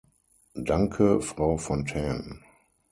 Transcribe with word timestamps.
Danke, 0.55 1.21
Frau 1.21 1.59
Fontaine. 1.59 2.41